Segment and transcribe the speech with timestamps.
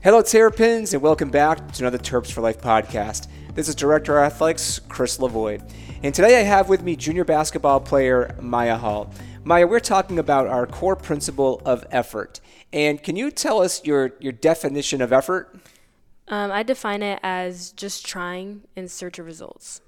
[0.00, 3.26] Hello, Terrapins, and welcome back to another Terps for Life podcast.
[3.54, 5.60] This is Director of Athletics, Chris Lavoie.
[6.04, 9.12] And today I have with me junior basketball player Maiyah Hall.
[9.42, 12.40] Maiyah, we're talking about our core principle of effort.
[12.72, 15.58] And can you tell us your, your definition of effort?
[16.28, 19.80] Um, I define it as just trying in search of results.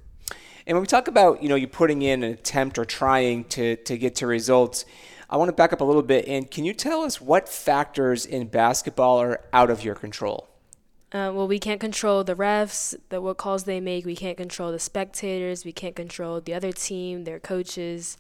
[0.67, 3.77] And when we talk about, you know, you putting in an attempt or trying to,
[3.77, 4.87] to get to results,
[5.31, 6.27] I want to back up a little bit.
[6.27, 10.49] And can you tell us what factors in basketball are out of your control?
[11.13, 14.05] Uh, well, we can't control the refs, the what calls they make.
[14.05, 15.65] We can't control the spectators.
[15.65, 18.17] We can't control the other team, their coaches,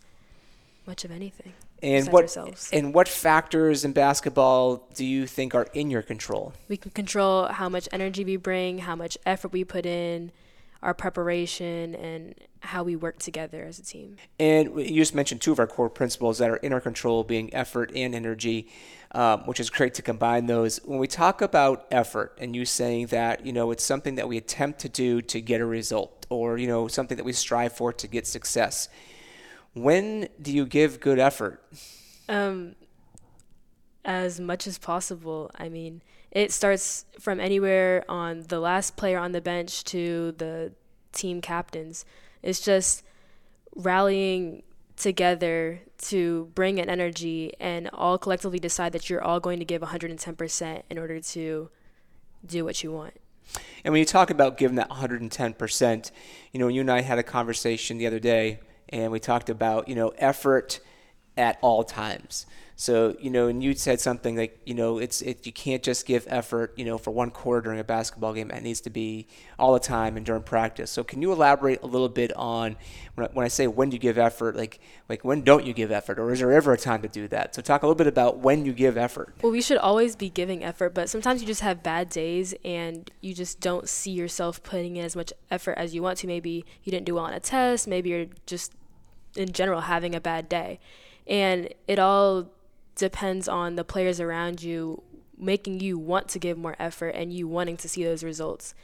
[0.87, 1.53] much of anything.
[1.83, 2.69] And what ourselves.
[2.73, 6.53] and what factors in basketball do you think are in your control?
[6.69, 10.31] We can control how much energy we bring, how much effort we put in,
[10.83, 12.35] our preparation, and
[12.71, 14.17] how we work together as a team.
[14.39, 17.53] And you just mentioned two of our core principles that are in our control, being
[17.55, 18.69] effort and energy,
[19.13, 20.79] um, which is great to combine those.
[20.85, 24.37] When we talk about effort, and you saying that you know it's something that we
[24.37, 27.93] attempt to do to get a result, or you know something that we strive for
[27.93, 28.89] to get success
[29.75, 31.63] when do you give good effort?
[32.29, 32.75] Um,
[34.05, 35.51] as much as possible.
[35.59, 40.73] I mean, it starts from anywhere on the last player on the bench to the
[41.13, 42.05] team captains.
[42.43, 43.05] It's just
[43.75, 44.63] rallying
[44.97, 49.83] together to bring an energy and all collectively decide that you're all going to give
[49.83, 51.71] 110% in order to
[52.45, 53.15] do what you want.
[53.85, 56.11] And when you talk about giving that 110%,
[56.53, 58.61] you know, you and I had a conversation the other day
[58.91, 60.81] and we talked about you know effort
[61.37, 62.47] at all times.
[62.81, 66.07] So you know, and you said something like you know it's it, you can't just
[66.07, 68.51] give effort you know for one quarter during a basketball game.
[68.51, 69.27] It needs to be
[69.59, 70.91] all the time and during practice.
[70.91, 72.77] So can you elaborate a little bit on
[73.17, 75.75] when I, when I say when do you give effort, like like when don't you
[75.75, 77.55] give effort, or is there ever a time to do that?
[77.55, 79.35] So talk a little bit about when you give effort.
[79.43, 83.11] Well, we should always be giving effort, but sometimes you just have bad days and
[83.21, 86.27] you just don't see yourself putting in as much effort as you want to.
[86.27, 87.87] Maybe you didn't do well on a test.
[87.87, 88.73] Maybe you're just
[89.37, 90.81] in general having a bad day.
[91.27, 92.49] And it all
[92.95, 95.03] depends on the players around you
[95.43, 98.75] making you want to give more effort and you wanting to see those results.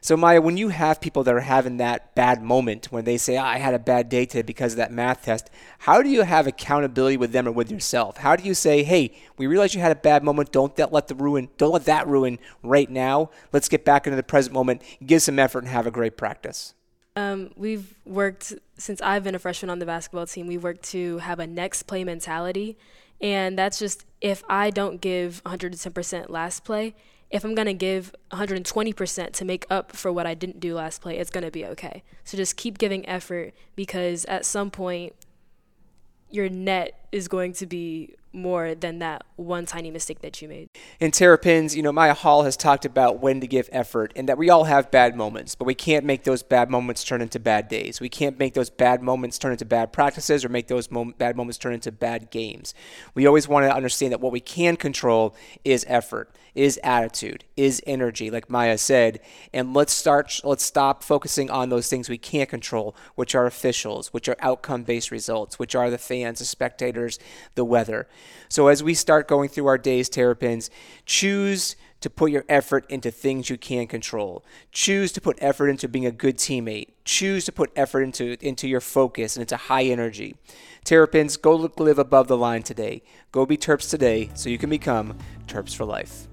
[0.00, 3.36] So Maiyah, when you have people that are having that bad moment when they say,
[3.36, 5.50] oh, "I had a bad day today because of that math test,"
[5.80, 8.18] how do you have accountability with them or with yourself?
[8.18, 10.52] How do you say, "Hey, we realize you had a bad moment.
[10.52, 11.48] Don't that let the ruin.
[11.58, 13.30] Don't let that ruin right now.
[13.52, 16.74] Let's get back into the present moment, give some effort, and have a great practice."
[17.16, 20.46] Um, we've worked since I've been a freshman on the basketball team.
[20.46, 22.76] We've worked to have a next play mentality,
[23.20, 26.94] and that's just if I don't give 110% last play,
[27.30, 31.18] if I'm gonna give 120% to make up for what I didn't do last play,
[31.18, 32.02] it's gonna be okay.
[32.24, 35.14] So just keep giving effort because at some point,
[36.30, 40.68] your net is going to be more than that one tiny mistake that you made.
[41.00, 44.38] In Terrapins, you know, Maiyah Hall has talked about when to give effort and that
[44.38, 47.68] we all have bad moments, but we can't make those bad moments turn into bad
[47.68, 48.00] days.
[48.00, 51.36] We can't make those bad moments turn into bad practices or make those mom- bad
[51.36, 52.74] moments turn into bad games.
[53.14, 55.34] We always want to understand that what we can control
[55.64, 59.20] is effort, is attitude, is energy, like Maiyah said,
[59.52, 64.08] and let's start let's stop focusing on those things we can't control, which are officials,
[64.08, 67.18] which are outcome-based results, which are the fans, the spectators,
[67.54, 68.08] the weather.
[68.48, 70.70] So as we start going through our days, Terrapins,
[71.04, 74.44] choose to put your effort into things you can control.
[74.70, 76.90] Choose to put effort into being a good teammate.
[77.04, 80.36] Choose to put effort into, into your focus and into high energy.
[80.84, 83.02] Terrapins, go live above the line today.
[83.32, 85.16] Go be Terps today so you can become
[85.48, 86.28] Terps for life.